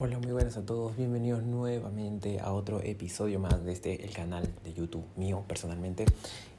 Hola, 0.00 0.20
muy 0.20 0.30
buenas 0.30 0.56
a 0.56 0.64
todos. 0.64 0.96
Bienvenidos 0.96 1.42
nuevamente 1.42 2.38
a 2.38 2.52
otro 2.52 2.80
episodio 2.80 3.40
más 3.40 3.64
de 3.64 3.72
este 3.72 4.04
el 4.04 4.12
canal 4.12 4.48
de 4.62 4.72
YouTube 4.72 5.04
mío 5.16 5.44
personalmente. 5.48 6.04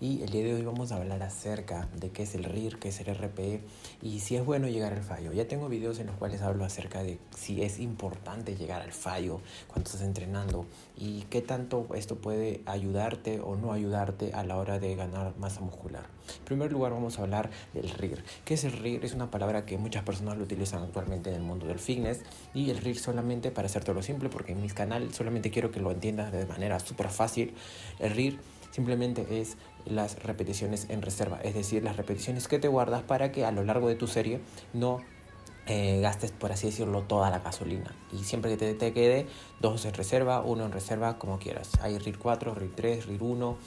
Y 0.02 0.22
el 0.24 0.30
día 0.30 0.44
de 0.44 0.56
hoy 0.56 0.62
vamos 0.64 0.92
a 0.92 0.98
hablar 0.98 1.24
acerca 1.24 1.88
de 1.96 2.10
qué 2.10 2.24
es 2.24 2.36
el 2.36 2.44
RIR, 2.44 2.80
qué 2.80 2.90
es 2.90 3.00
el 3.00 3.16
RPE 3.16 3.62
y 4.02 4.20
si 4.20 4.36
es 4.36 4.44
bueno 4.44 4.68
llegar 4.68 4.92
al 4.92 5.04
fallo. 5.04 5.32
Ya 5.32 5.48
tengo 5.48 5.70
videos 5.70 6.00
en 6.00 6.08
los 6.08 6.18
cuales 6.18 6.42
hablo 6.42 6.66
acerca 6.66 7.02
de 7.02 7.18
si 7.34 7.64
es 7.64 7.80
importante 7.80 8.58
llegar 8.58 8.82
al 8.82 8.92
fallo 8.92 9.40
cuando 9.68 9.90
estás 9.90 10.02
entrenando 10.02 10.66
y 10.98 11.22
qué 11.30 11.42
tanto 11.42 11.88
esto 11.96 12.18
puede 12.18 12.62
ayudarte 12.66 13.40
o 13.40 13.56
no 13.56 13.72
ayudarte 13.72 14.34
a 14.34 14.44
la 14.44 14.58
hora 14.58 14.80
de 14.80 14.96
ganar 14.98 15.34
masa 15.38 15.62
muscular. 15.62 16.04
En 16.40 16.46
primer 16.46 16.74
lugar 16.74 16.92
vamos 16.92 17.18
a 17.18 17.22
hablar 17.22 17.50
del 17.74 17.90
RIR. 17.90 18.22
¿Qué 18.44 18.56
es 18.56 18.66
el 18.66 18.74
RIR? 18.74 19.06
Es 19.06 19.14
una 19.14 19.32
palabra 19.32 19.66
que 19.66 19.78
muchas 19.78 20.04
personas 20.04 20.38
lo 20.38 20.44
utilizan 20.44 20.84
actualmente 20.84 21.30
en 21.30 21.38
el 21.38 21.42
mundo 21.42 21.68
del 21.68 21.80
fitness 21.80 22.22
y 22.54 22.70
el 22.70 22.80
RIR 22.80 23.00
solamente 23.00 23.29
para 23.52 23.68
hacértelo 23.68 24.02
simple, 24.02 24.30
porque 24.30 24.54
en 24.54 24.62
mis 24.62 24.74
canales 24.74 25.16
solamente 25.16 25.52
quiero 25.52 25.72
que 25.72 25.80
lo 25.80 25.92
entiendas 25.92 26.32
de 26.32 26.46
manera 26.46 26.80
súper 26.80 27.10
fácil. 27.10 27.54
El 28.00 28.12
RIR 28.12 28.40
simplemente 28.72 29.40
es 29.40 29.58
las 29.86 30.22
repeticiones 30.24 30.88
en 30.90 31.02
reserva, 31.02 31.40
es 31.44 31.54
decir, 31.54 31.84
las 31.84 31.96
repeticiones 31.96 32.48
que 32.48 32.60
te 32.60 32.68
guardas 32.68 33.04
para 33.04 33.32
que 33.32 33.46
a 33.46 33.52
lo 33.52 33.64
largo 33.64 33.88
de 33.88 33.96
tu 33.96 34.08
serie 34.08 34.40
no 34.74 35.00
eh, 35.68 36.00
gastes, 36.02 36.32
por 36.32 36.52
así 36.52 36.68
decirlo, 36.68 37.04
toda 37.04 37.30
la 37.30 37.40
gasolina. 37.40 37.96
Y 38.12 38.24
siempre 38.24 38.50
que 38.52 38.58
te, 38.58 38.74
te, 38.74 38.92
quede, 38.92 39.28
dos 39.62 39.86
en 39.86 39.94
reserva, 39.94 40.42
uno 40.42 40.66
en 40.66 40.72
reserva, 40.72 41.20
como 41.20 41.38
quieras. 41.38 41.70
Hay 41.82 42.00
RIR 42.00 42.18
4, 42.18 42.56
RIR 42.56 42.76
3, 42.76 43.06
RIR 43.06 43.22
1 43.22 43.58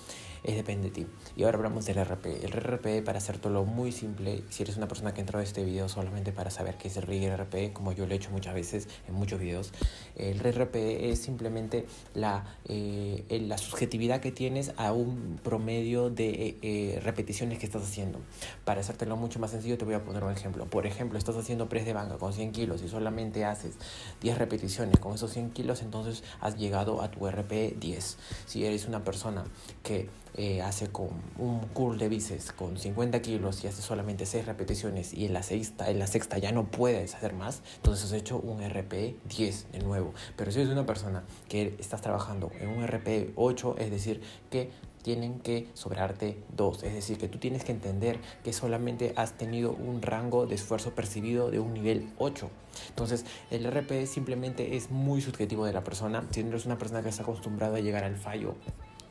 es 0.44 0.56
depende 0.56 0.88
de 0.88 0.94
ti. 0.94 1.06
Y 1.36 1.44
ahora 1.44 1.58
hablamos 1.58 1.84
del 1.86 2.04
RP. 2.04 2.44
El 2.44 2.52
RP, 2.52 3.04
para 3.04 3.18
hacértelo 3.18 3.64
muy 3.64 3.92
simple, 3.92 4.42
si 4.50 4.62
eres 4.62 4.76
una 4.76 4.88
persona 4.88 5.14
que 5.14 5.20
entró 5.20 5.38
a 5.38 5.42
este 5.42 5.64
video 5.64 5.88
solamente 5.88 6.32
para 6.32 6.50
saber 6.50 6.76
qué 6.76 6.88
es 6.88 6.96
el 6.96 7.04
RP, 7.04 7.72
como 7.72 7.92
yo 7.92 8.06
lo 8.06 8.12
he 8.12 8.16
hecho 8.16 8.30
muchas 8.30 8.54
veces 8.54 8.88
en 9.08 9.14
muchos 9.14 9.38
videos, 9.38 9.72
el 10.16 10.40
RP 10.40 11.10
es 11.10 11.20
simplemente 11.20 11.86
la, 12.14 12.44
eh, 12.68 13.24
la 13.46 13.58
subjetividad 13.58 14.20
que 14.20 14.32
tienes 14.32 14.72
a 14.76 14.92
un 14.92 15.38
promedio 15.42 16.10
de 16.10 16.58
eh, 16.62 17.00
repeticiones 17.02 17.58
que 17.58 17.66
estás 17.66 17.82
haciendo. 17.82 18.18
Para 18.64 18.80
hacértelo 18.80 19.16
mucho 19.16 19.38
más 19.38 19.52
sencillo, 19.52 19.78
te 19.78 19.84
voy 19.84 19.94
a 19.94 20.04
poner 20.04 20.24
un 20.24 20.32
ejemplo. 20.32 20.66
Por 20.66 20.86
ejemplo, 20.86 21.18
estás 21.18 21.36
haciendo 21.36 21.68
press 21.68 21.84
de 21.84 21.92
banca 21.92 22.18
con 22.18 22.32
100 22.32 22.52
kilos 22.52 22.82
y 22.82 22.88
solamente 22.88 23.44
haces 23.44 23.74
10 24.20 24.38
repeticiones 24.38 24.98
con 24.98 25.14
esos 25.14 25.32
100 25.32 25.50
kilos, 25.50 25.82
entonces 25.82 26.24
has 26.40 26.56
llegado 26.56 27.02
a 27.02 27.10
tu 27.10 27.26
RP 27.26 27.78
10. 27.78 28.18
Si 28.46 28.64
eres 28.64 28.86
una 28.86 29.04
persona 29.04 29.44
que 29.82 30.08
eh, 30.34 30.62
hace 30.62 30.88
con 30.88 31.08
un 31.38 31.60
curl 31.74 31.98
de 31.98 32.08
bíceps 32.08 32.52
con 32.52 32.78
50 32.78 33.20
kilos 33.20 33.62
y 33.64 33.66
hace 33.66 33.82
solamente 33.82 34.24
6 34.24 34.46
repeticiones 34.46 35.12
y 35.12 35.26
en 35.26 35.34
la, 35.34 35.42
sexta, 35.42 35.90
en 35.90 35.98
la 35.98 36.06
sexta 36.06 36.38
ya 36.38 36.52
no 36.52 36.64
puedes 36.64 37.14
hacer 37.14 37.34
más, 37.34 37.62
entonces 37.76 38.06
has 38.06 38.12
hecho 38.12 38.38
un 38.38 38.62
RP 38.62 39.16
10 39.28 39.72
de 39.72 39.78
nuevo. 39.80 40.14
Pero 40.36 40.50
si 40.50 40.60
eres 40.60 40.72
una 40.72 40.86
persona 40.86 41.24
que 41.48 41.76
estás 41.78 42.00
trabajando 42.00 42.50
en 42.60 42.68
un 42.68 42.86
RP 42.86 43.32
8, 43.36 43.76
es 43.78 43.90
decir, 43.90 44.22
que 44.50 44.70
tienen 45.02 45.40
que 45.40 45.68
sobrarte 45.74 46.38
dos. 46.56 46.82
Es 46.82 46.94
decir, 46.94 47.18
que 47.18 47.28
tú 47.28 47.38
tienes 47.38 47.64
que 47.64 47.72
entender 47.72 48.18
que 48.42 48.52
solamente 48.52 49.12
has 49.16 49.32
tenido 49.32 49.72
un 49.72 50.00
rango 50.00 50.46
de 50.46 50.54
esfuerzo 50.54 50.94
percibido 50.94 51.50
de 51.50 51.58
un 51.58 51.74
nivel 51.74 52.08
8. 52.18 52.48
Entonces, 52.88 53.26
el 53.50 53.70
RP 53.70 54.06
simplemente 54.06 54.76
es 54.76 54.90
muy 54.90 55.20
subjetivo 55.20 55.66
de 55.66 55.72
la 55.72 55.84
persona. 55.84 56.24
Si 56.30 56.40
eres 56.40 56.66
una 56.66 56.78
persona 56.78 57.02
que 57.02 57.08
está 57.08 57.22
acostumbrada 57.22 57.78
a 57.78 57.80
llegar 57.80 58.04
al 58.04 58.16
fallo 58.16 58.54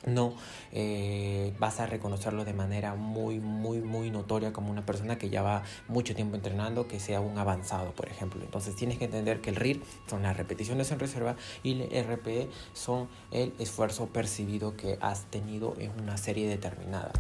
no 0.06 0.34
eh, 0.72 1.54
vas 1.60 1.80
a 1.80 1.86
reconocerlo 1.86 2.46
de 2.46 2.54
manera 2.54 2.96
muy, 2.96 3.40
muy, 3.40 3.82
muy 3.82 4.10
notoria 4.12 4.54
como 4.54 4.72
una 4.72 4.86
persona 4.86 5.18
que 5.18 5.30
ya 5.30 5.42
va 5.42 5.64
mucho 5.88 6.16
tiempo 6.16 6.36
entrenando, 6.36 6.88
que 6.88 7.00
sea 7.00 7.22
un 7.22 7.38
avanzado, 7.38 7.92
por 7.92 8.08
ejemplo. 8.08 8.42
Entonces 8.44 8.76
tienes 8.76 8.98
que 8.98 9.06
entender 9.06 9.42
que 9.42 9.50
el 9.50 9.56
RIR 9.56 9.82
son 10.08 10.24
las 10.24 10.38
repeticiones 10.38 10.92
en 10.92 11.00
reserva 11.00 11.36
y 11.64 11.82
el 11.82 12.06
RPE 12.06 12.50
son 12.74 13.10
el 13.32 13.54
esfuerzo 13.60 14.08
percibido 14.08 14.76
que 14.76 14.98
has 15.02 15.26
tenido 15.26 15.76
en 15.78 15.92
una 16.02 16.18
serie 16.18 16.48
determinada. 16.48 17.12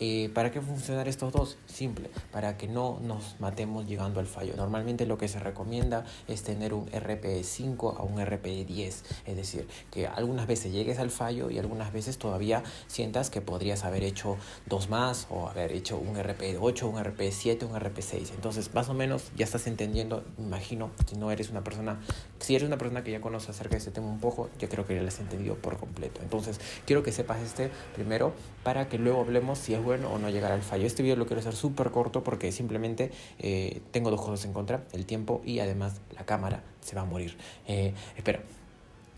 Eh, 0.00 0.30
¿Para 0.34 0.50
qué 0.50 0.60
funcionar 0.60 1.08
estos 1.08 1.32
dos? 1.32 1.58
Simple, 1.66 2.10
para 2.30 2.56
que 2.56 2.68
no 2.68 3.00
nos 3.02 3.36
matemos 3.40 3.86
llegando 3.86 4.20
al 4.20 4.26
fallo. 4.26 4.54
Normalmente 4.56 5.06
lo 5.06 5.18
que 5.18 5.28
se 5.28 5.38
recomienda 5.38 6.04
es 6.28 6.42
tener 6.42 6.74
un 6.74 6.86
RPE 6.88 7.44
5 7.44 7.96
a 7.98 8.02
un 8.02 8.24
RPE 8.24 8.64
10, 8.64 9.04
es 9.26 9.36
decir, 9.36 9.66
que 9.90 10.06
algunas 10.06 10.46
veces 10.46 10.72
llegues 10.72 10.98
al 10.98 11.10
fallo 11.10 11.50
y 11.50 11.58
algunas 11.58 11.92
veces 11.92 12.18
todavía 12.18 12.62
sientas 12.86 13.30
que 13.30 13.40
podrías 13.40 13.84
haber 13.84 14.04
hecho 14.04 14.36
dos 14.66 14.88
más 14.88 15.26
o 15.30 15.48
haber 15.48 15.72
hecho 15.72 15.98
un 15.98 16.16
RP 16.16 16.56
8, 16.60 16.88
un 16.88 17.02
RP 17.02 17.30
7, 17.30 17.66
un 17.66 17.78
RP 17.78 18.00
6. 18.00 18.32
Entonces, 18.34 18.72
más 18.74 18.88
o 18.88 18.94
menos 18.94 19.30
ya 19.36 19.44
estás 19.44 19.66
entendiendo, 19.66 20.24
imagino, 20.38 20.90
si 21.06 21.16
no 21.16 21.30
eres 21.30 21.50
una 21.50 21.64
persona, 21.64 22.00
si 22.38 22.54
eres 22.54 22.66
una 22.66 22.78
persona 22.78 23.04
que 23.04 23.10
ya 23.10 23.20
conoce 23.20 23.50
acerca 23.50 23.72
de 23.72 23.78
este 23.78 23.90
tema 23.90 24.08
un 24.08 24.20
poco, 24.20 24.50
yo 24.58 24.68
creo 24.68 24.86
que 24.86 24.94
ya 24.94 25.02
lo 25.02 25.08
has 25.08 25.20
entendido 25.20 25.56
por 25.56 25.76
completo. 25.76 26.20
Entonces, 26.22 26.60
quiero 26.86 27.02
que 27.02 27.12
sepas 27.12 27.40
este 27.42 27.70
primero 27.94 28.32
para 28.62 28.88
que 28.88 28.98
luego 28.98 29.20
hablemos 29.20 29.58
si 29.58 29.74
es 29.74 29.81
bueno 29.82 30.10
o 30.10 30.18
no 30.18 30.30
llegar 30.30 30.52
al 30.52 30.62
fallo. 30.62 30.86
Este 30.86 31.02
video 31.02 31.16
lo 31.16 31.26
quiero 31.26 31.40
hacer 31.40 31.54
súper 31.54 31.90
corto 31.90 32.24
porque 32.24 32.52
simplemente 32.52 33.10
eh, 33.38 33.82
tengo 33.90 34.10
dos 34.10 34.20
cosas 34.20 34.44
en 34.44 34.52
contra, 34.52 34.84
el 34.92 35.06
tiempo 35.06 35.42
y 35.44 35.58
además 35.60 36.00
la 36.14 36.24
cámara 36.24 36.62
se 36.80 36.96
va 36.96 37.02
a 37.02 37.04
morir. 37.04 37.36
Eh, 37.66 37.92
espera. 38.16 38.40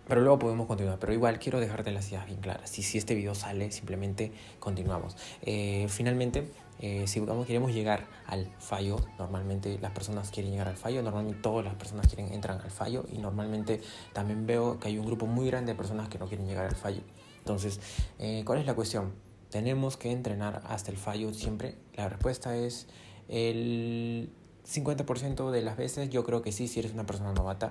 Pero 0.09 0.21
luego 0.21 0.39
podemos 0.39 0.67
continuar. 0.67 0.99
Pero 0.99 1.13
igual 1.13 1.39
quiero 1.39 1.61
dejarte 1.61 1.91
las 1.91 2.09
ideas 2.11 2.27
bien 2.27 2.41
claras. 2.41 2.69
Si, 2.69 2.83
si 2.83 2.99
este 2.99 3.15
video 3.15 3.35
sale, 3.35 3.71
simplemente 3.71 4.33
continuamos. 4.59 5.17
Eh, 5.43 5.87
finalmente, 5.89 6.51
eh, 6.81 7.07
si 7.07 7.21
digamos, 7.21 7.47
queremos 7.47 7.73
llegar 7.73 8.07
al 8.27 8.51
fallo, 8.59 8.97
normalmente 9.19 9.79
las 9.81 9.93
personas 9.93 10.31
quieren 10.31 10.53
llegar 10.53 10.69
al 10.69 10.77
fallo, 10.77 11.03
normalmente 11.03 11.41
todas 11.41 11.65
las 11.65 11.75
personas 11.75 12.07
quieren 12.09 12.33
entrar 12.33 12.61
al 12.61 12.71
fallo 12.71 13.05
y 13.11 13.19
normalmente 13.19 13.81
también 14.13 14.47
veo 14.47 14.79
que 14.79 14.89
hay 14.89 14.99
un 14.99 15.07
grupo 15.07 15.27
muy 15.27 15.47
grande 15.47 15.73
de 15.73 15.77
personas 15.77 16.09
que 16.09 16.19
no 16.19 16.27
quieren 16.27 16.47
llegar 16.47 16.67
al 16.67 16.77
fallo. 16.77 17.01
Entonces, 17.39 17.81
eh, 18.19 18.43
¿cuál 18.45 18.59
es 18.59 18.67
la 18.67 18.75
cuestión? 18.75 19.13
¿Tenemos 19.55 19.97
que 19.97 20.11
entrenar 20.11 20.63
hasta 20.67 20.91
el 20.91 20.97
fallo 20.97 21.33
siempre? 21.33 21.77
La 21.95 22.09
respuesta 22.09 22.57
es 22.57 22.89
el 23.29 24.29
50% 24.69 25.53
de 25.53 25.63
las 25.63 25.77
veces 25.77 26.11
yo 26.11 26.25
creo 26.25 26.43
que 26.43 26.51
sí, 26.51 26.67
si 26.67 26.81
eres 26.81 26.93
una 26.93 27.07
persona 27.07 27.33
novata 27.33 27.71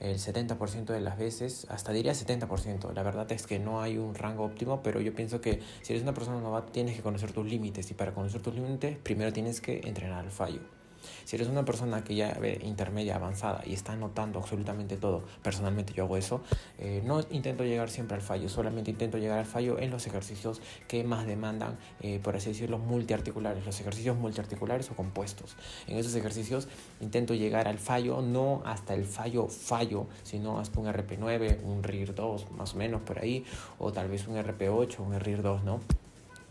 el 0.00 0.18
70% 0.18 0.86
de 0.86 1.02
las 1.02 1.18
veces, 1.18 1.66
hasta 1.68 1.92
diría 1.92 2.12
70%. 2.12 2.94
La 2.94 3.02
verdad 3.02 3.30
es 3.30 3.46
que 3.46 3.58
no 3.58 3.82
hay 3.82 3.98
un 3.98 4.14
rango 4.14 4.42
óptimo, 4.42 4.82
pero 4.82 5.02
yo 5.02 5.14
pienso 5.14 5.42
que 5.42 5.60
si 5.82 5.92
eres 5.92 6.02
una 6.02 6.14
persona 6.14 6.40
novata 6.40 6.72
tienes 6.72 6.96
que 6.96 7.02
conocer 7.02 7.30
tus 7.32 7.44
límites 7.44 7.90
y 7.90 7.92
para 7.92 8.14
conocer 8.14 8.40
tus 8.40 8.54
límites 8.54 8.96
primero 8.96 9.30
tienes 9.30 9.60
que 9.60 9.82
entrenar 9.84 10.24
al 10.24 10.30
fallo. 10.30 10.77
Si 11.24 11.36
eres 11.36 11.48
una 11.48 11.64
persona 11.64 12.04
que 12.04 12.14
ya 12.14 12.36
ve 12.40 12.60
intermedia, 12.64 13.16
avanzada 13.16 13.62
y 13.66 13.74
está 13.74 13.92
anotando 13.92 14.38
absolutamente 14.38 14.96
todo, 14.96 15.24
personalmente 15.42 15.92
yo 15.92 16.04
hago 16.04 16.16
eso, 16.16 16.42
eh, 16.78 17.02
no 17.04 17.20
intento 17.30 17.64
llegar 17.64 17.90
siempre 17.90 18.16
al 18.16 18.22
fallo, 18.22 18.48
solamente 18.48 18.90
intento 18.90 19.18
llegar 19.18 19.38
al 19.38 19.46
fallo 19.46 19.78
en 19.78 19.90
los 19.90 20.06
ejercicios 20.06 20.60
que 20.86 21.04
más 21.04 21.26
demandan, 21.26 21.78
eh, 22.00 22.20
por 22.22 22.36
así 22.36 22.50
decirlo, 22.50 22.78
multiarticulares, 22.78 23.64
los 23.64 23.80
ejercicios 23.80 24.16
multiarticulares 24.16 24.90
o 24.90 24.94
compuestos. 24.94 25.56
En 25.86 25.96
esos 25.96 26.14
ejercicios 26.14 26.68
intento 27.00 27.34
llegar 27.34 27.68
al 27.68 27.78
fallo, 27.78 28.20
no 28.22 28.62
hasta 28.64 28.94
el 28.94 29.04
fallo 29.04 29.48
fallo, 29.48 30.06
sino 30.22 30.58
hasta 30.58 30.80
un 30.80 30.86
RP9, 30.86 31.62
un 31.62 31.82
RIR 31.82 32.14
2, 32.14 32.50
más 32.52 32.74
o 32.74 32.76
menos 32.76 33.02
por 33.02 33.18
ahí, 33.18 33.44
o 33.78 33.92
tal 33.92 34.08
vez 34.08 34.26
un 34.26 34.36
RP8, 34.36 34.98
un 35.00 35.18
RIR 35.18 35.42
2, 35.42 35.64
¿no? 35.64 35.80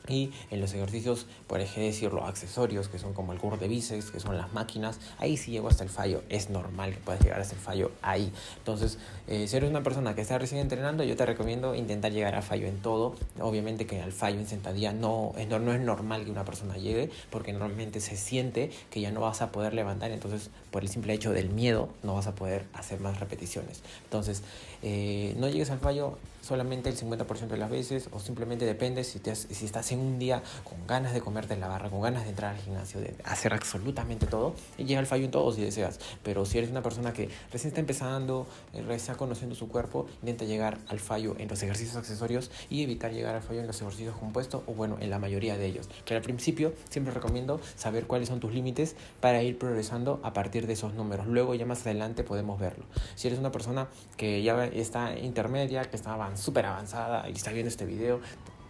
Y 0.08 0.32
en 0.52 0.62
los 0.62 0.74
ejercicios, 0.74 1.26
por 1.48 1.62
ejemplo, 1.62 1.78
decirlo, 1.86 2.26
accesorios, 2.26 2.88
que 2.88 2.98
son 2.98 3.14
como 3.14 3.34
el 3.34 3.40
curl 3.40 3.60
de 3.60 3.68
bíceps, 3.68 4.12
que 4.12 4.20
son 4.20 4.38
las 4.38 4.54
máquinas, 4.54 5.00
ahí 5.20 5.38
sí 5.38 5.52
llego 5.52 5.68
hasta 5.68 5.84
el 5.84 5.90
fallo. 5.90 6.24
Es 6.30 6.50
normal 6.50 6.94
que 6.94 7.00
puedas 7.00 7.22
llegar 7.22 7.40
hasta 7.40 7.56
el 7.56 7.62
fallo 7.62 7.92
ahí. 8.02 8.32
Entonces, 8.58 8.98
eh, 9.28 9.48
si 9.48 9.58
eres 9.58 9.70
una 9.70 9.84
persona 9.84 10.16
que 10.16 10.22
está 10.22 10.38
recién 10.38 10.62
entrenando, 10.62 11.04
yo 11.04 11.16
te 11.16 11.26
recomiendo 11.26 11.76
intentar 11.76 12.12
llegar 12.12 12.36
al 12.36 12.44
fallo 12.44 12.68
en 12.68 12.82
todo. 12.82 13.16
Obviamente 13.40 13.86
que 13.86 14.02
al 14.02 14.12
fallo 14.12 14.40
en 14.40 14.48
sentadilla 14.48 14.94
no 14.94 15.34
es, 15.38 15.48
no, 15.48 15.60
no 15.60 15.74
es 15.74 15.82
normal 15.82 16.26
que 16.26 16.32
una 16.32 16.46
persona 16.46 16.78
llegue, 16.78 17.10
porque 17.30 17.54
normalmente 17.54 18.00
se 18.00 18.18
siente 18.18 18.72
que 18.90 19.02
ya 19.02 19.12
no 19.12 19.22
vas 19.22 19.42
a 19.42 19.52
poder 19.52 19.74
levantar. 19.74 20.12
Entonces, 20.12 20.50
por 20.72 20.84
el 20.84 20.90
simple 20.90 21.14
hecho 21.14 21.32
del 21.32 21.50
miedo, 21.50 21.90
no 22.04 22.16
vas 22.16 22.28
a 22.28 22.36
poder 22.36 22.66
hacer 22.74 23.00
más 23.00 23.20
repeticiones. 23.20 23.82
Entonces, 24.04 24.44
eh, 24.84 25.36
no 25.38 25.50
llegues 25.50 25.70
al 25.70 25.80
fallo 25.80 26.18
solamente 26.48 26.90
el 26.90 26.96
50% 26.96 27.48
de 27.48 27.58
las 27.58 27.70
veces 27.70 28.10
o 28.12 28.20
simplemente 28.20 28.66
depende 28.66 29.04
si, 29.04 29.20
te 29.20 29.36
si 29.36 29.66
estás 29.66 29.92
en 29.92 29.97
un 29.98 30.20
día 30.20 30.42
con 30.64 30.86
ganas 30.88 31.14
de 31.14 31.22
comerte 31.22 31.54
en 31.54 31.60
la 31.60 31.68
barra, 31.68 31.90
con 31.90 32.02
ganas 32.02 32.24
de 32.24 32.30
entrar 32.30 32.56
al 32.56 32.62
gimnasio, 32.62 33.00
de 33.00 33.16
hacer 33.24 33.54
absolutamente 33.54 34.26
todo 34.28 34.56
y 34.78 34.86
llega 34.86 35.00
al 35.00 35.08
fallo 35.08 35.26
en 35.26 35.32
todo 35.32 35.52
si 35.52 35.62
deseas. 35.62 36.00
Pero 36.24 36.46
si 36.46 36.58
eres 36.58 36.70
una 36.70 36.82
persona 36.82 37.14
que 37.14 37.30
recién 37.52 37.70
está 37.70 37.80
empezando, 37.80 38.48
eh, 38.74 38.82
recién 38.82 38.98
está 38.98 39.16
conociendo 39.16 39.56
su 39.56 39.68
cuerpo, 39.68 40.08
intenta 40.22 40.46
llegar 40.46 40.78
al 40.88 41.00
fallo 41.00 41.36
en 41.38 41.48
los 41.48 41.62
ejercicios 41.62 41.96
accesorios 41.96 42.52
y 42.70 42.84
evitar 42.84 43.12
llegar 43.12 43.36
al 43.36 43.42
fallo 43.42 43.62
en 43.62 43.68
los 43.68 43.80
ejercicios 43.82 44.16
compuestos 44.16 44.64
o 44.68 44.74
bueno, 44.74 44.98
en 45.00 45.10
la 45.10 45.20
mayoría 45.20 45.58
de 45.58 45.66
ellos. 45.66 45.90
Que 46.06 46.16
al 46.16 46.22
principio 46.22 46.74
siempre 46.90 47.14
recomiendo 47.14 47.60
saber 47.76 48.08
cuáles 48.08 48.30
son 48.30 48.40
tus 48.40 48.54
límites 48.54 48.96
para 49.22 49.42
ir 49.44 49.58
progresando 49.58 50.20
a 50.24 50.34
partir 50.34 50.68
de 50.68 50.74
esos 50.74 50.94
números. 50.94 51.28
Luego 51.28 51.56
ya 51.56 51.66
más 51.66 51.82
adelante 51.82 52.24
podemos 52.24 52.60
verlo. 52.60 52.86
Si 53.16 53.28
eres 53.28 53.40
una 53.40 53.52
persona 53.52 53.88
que 54.16 54.44
ya 54.44 54.66
está 54.66 55.18
intermedia, 55.18 55.84
que 55.84 55.96
está 55.96 56.18
súper 56.36 56.66
avanzada 56.66 57.30
y 57.30 57.34
está 57.34 57.52
viendo 57.52 57.70
este 57.70 57.86
video, 57.86 58.20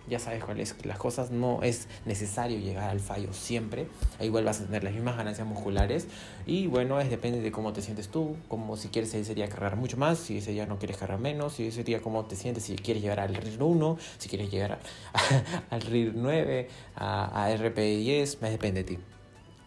ya 0.10 0.20
sabes 0.20 0.44
cuáles 0.44 0.76
las 0.84 0.98
cosas, 0.98 1.32
no 1.32 1.62
es 1.64 1.88
necesario 2.06 2.60
llegar 2.60 2.90
al 2.90 3.00
fallo 3.00 3.34
siempre, 3.34 3.88
igual 4.22 4.46
vas 4.46 4.62
a 4.62 4.66
tener 4.66 4.84
las 4.84 4.94
mismas 4.94 5.18
ganancias 5.18 5.48
musculares 5.48 6.08
y 6.46 6.68
bueno, 6.68 7.00
es 7.00 7.10
depende 7.10 7.42
de 7.42 7.52
cómo 7.52 7.74
te 7.74 7.82
sientes 7.82 8.10
tú, 8.10 8.36
como 8.48 8.78
si 8.78 8.90
quieres 8.90 9.14
ese 9.14 9.36
día 9.36 9.50
cargar 9.50 9.76
mucho 9.76 9.98
más, 9.98 10.20
si 10.20 10.38
ese 10.38 10.52
día 10.52 10.66
no 10.66 10.78
quieres 10.78 10.98
cargar 10.98 11.20
menos, 11.20 11.54
si 11.54 11.68
ese 11.68 11.84
día 11.84 12.02
cómo 12.02 12.26
te 12.26 12.36
sientes, 12.36 12.64
si 12.64 12.76
quieres 12.76 13.04
llegar 13.04 13.20
al 13.20 13.36
RIR 13.36 13.62
1, 13.62 13.98
si 14.18 14.30
quieres 14.30 14.52
llegar 14.52 14.80
al 15.70 15.82
RIR 15.82 16.14
9, 16.16 16.70
a, 16.96 17.46
a 17.46 17.56
RP 17.56 17.78
10, 17.78 18.40
depende 18.42 18.84
de 18.84 18.96
ti. 18.96 19.00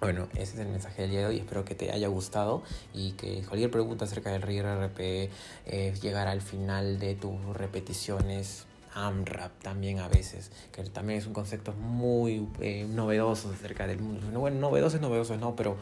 Bueno, 0.00 0.28
ese 0.32 0.54
es 0.54 0.58
el 0.60 0.68
mensaje 0.68 1.02
del 1.02 1.10
día 1.10 1.20
de 1.20 1.26
hoy. 1.26 1.36
Espero 1.36 1.62
que 1.62 1.74
te 1.74 1.92
haya 1.92 2.08
gustado 2.08 2.62
y 2.94 3.12
que 3.12 3.42
cualquier 3.42 3.70
pregunta 3.70 4.06
acerca 4.06 4.32
del 4.32 4.40
RIR-RP, 4.40 5.30
eh, 5.66 5.94
llegar 6.00 6.26
al 6.26 6.40
final 6.40 6.98
de 6.98 7.14
tus 7.16 7.38
repeticiones, 7.54 8.64
AMRAP 8.94 9.52
también 9.62 9.98
a 9.98 10.08
veces, 10.08 10.50
que 10.72 10.82
también 10.84 11.18
es 11.18 11.26
un 11.26 11.32
concepto 11.32 11.72
muy 11.72 12.48
eh, 12.60 12.86
novedoso 12.88 13.50
acerca 13.52 13.86
del 13.86 14.00
mundo. 14.00 14.38
Bueno, 14.38 14.58
novedosos, 14.60 15.00
novedosos 15.00 15.38
no, 15.38 15.56
pero 15.56 15.76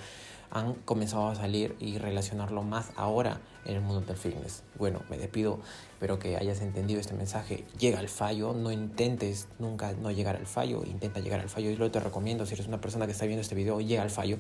han 0.51 0.75
comenzado 0.75 1.29
a 1.29 1.35
salir 1.35 1.77
y 1.79 1.99
relacionarlo 1.99 2.63
más 2.63 2.91
ahora 2.97 3.41
en 3.65 3.77
el 3.77 3.81
mundo 3.83 4.01
del 4.01 4.17
fitness. 4.17 4.63
Bueno, 4.79 5.03
me 5.11 5.19
despido, 5.19 5.61
espero 5.93 6.19
que 6.19 6.37
hayas 6.37 6.61
entendido 6.63 7.01
este 7.01 7.15
mensaje. 7.15 7.65
Llega 7.79 7.99
al 7.99 8.09
fallo, 8.09 8.55
no 8.55 8.73
intentes 8.73 9.49
nunca 9.59 9.93
no 9.93 10.11
llegar 10.11 10.37
al 10.37 10.47
fallo, 10.47 10.83
intenta 10.87 11.21
llegar 11.21 11.41
al 11.41 11.51
fallo. 11.51 11.71
Y 11.71 11.77
lo 11.77 11.91
te 11.91 12.01
recomiendo, 12.01 12.47
si 12.47 12.55
eres 12.55 12.67
una 12.67 12.81
persona 12.81 13.07
que 13.07 13.13
está 13.13 13.27
viendo 13.27 13.43
este 13.43 13.55
video, 13.55 13.81
llega 13.81 14.03
al 14.03 14.11
fallo 14.11 14.39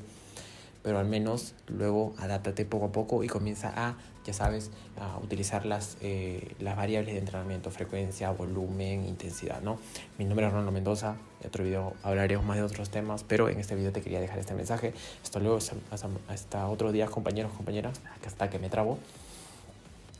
pero 0.82 0.98
al 0.98 1.06
menos 1.06 1.54
luego 1.66 2.14
adáptate 2.18 2.64
poco 2.64 2.86
a 2.86 2.92
poco 2.92 3.24
y 3.24 3.28
comienza 3.28 3.72
a, 3.76 3.96
ya 4.24 4.32
sabes, 4.32 4.70
a 4.98 5.18
utilizar 5.18 5.66
las, 5.66 5.96
eh, 6.00 6.54
las 6.58 6.76
variables 6.76 7.14
de 7.14 7.20
entrenamiento, 7.20 7.70
frecuencia, 7.70 8.30
volumen, 8.30 9.06
intensidad, 9.06 9.60
¿no? 9.62 9.78
Mi 10.18 10.24
nombre 10.24 10.46
es 10.46 10.52
Ronaldo 10.52 10.72
Mendoza, 10.72 11.16
en 11.40 11.46
otro 11.48 11.64
video 11.64 11.94
hablaremos 12.02 12.44
más 12.44 12.56
de 12.56 12.62
otros 12.62 12.90
temas, 12.90 13.24
pero 13.24 13.48
en 13.48 13.58
este 13.58 13.74
video 13.74 13.92
te 13.92 14.00
quería 14.00 14.20
dejar 14.20 14.38
este 14.38 14.54
mensaje. 14.54 14.92
Hasta 15.22 15.38
luego, 15.38 15.58
hasta, 15.58 16.08
hasta 16.28 16.68
otro 16.68 16.92
día, 16.92 17.06
compañeros, 17.06 17.52
compañeras, 17.52 18.00
hasta 18.26 18.50
que 18.50 18.58
me 18.58 18.68
trabo. 18.68 18.98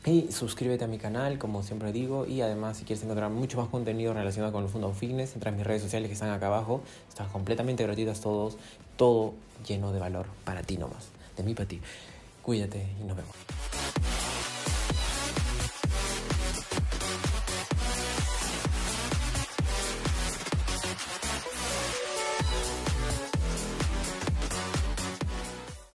Y 0.05 0.31
suscríbete 0.31 0.85
a 0.85 0.87
mi 0.87 0.97
canal, 0.97 1.37
como 1.37 1.61
siempre 1.61 1.91
digo. 1.91 2.25
Y 2.25 2.41
además, 2.41 2.77
si 2.77 2.85
quieres 2.85 3.03
encontrar 3.03 3.29
mucho 3.29 3.57
más 3.57 3.67
contenido 3.67 4.13
relacionado 4.13 4.53
con 4.53 4.63
el 4.63 4.69
Fundo 4.69 4.93
Fitness, 4.93 5.35
entra 5.35 5.51
en 5.51 5.57
mis 5.57 5.67
redes 5.67 5.81
sociales 5.81 6.07
que 6.07 6.13
están 6.13 6.29
acá 6.29 6.47
abajo. 6.47 6.81
Están 7.09 7.27
completamente 7.29 7.83
gratuitas 7.83 8.21
todos. 8.21 8.57
Todo 8.95 9.33
lleno 9.67 9.91
de 9.91 9.99
valor 9.99 10.27
para 10.45 10.63
ti 10.63 10.77
nomás. 10.77 11.09
De 11.35 11.43
mí 11.43 11.53
para 11.53 11.67
ti. 11.67 11.81
Cuídate 12.41 12.87
y 13.01 13.03
nos 13.03 13.17
vemos. 13.17 13.35